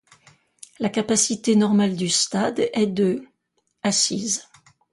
La 0.79 0.89
capacité 0.89 1.55
normale 1.55 1.95
du 1.95 2.09
stade 2.09 2.67
est 2.73 2.87
de 2.87 3.23
assises. 3.83 4.47